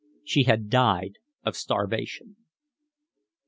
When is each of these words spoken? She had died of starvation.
She 0.23 0.45
had 0.45 0.71
died 0.71 1.19
of 1.45 1.55
starvation. 1.55 2.35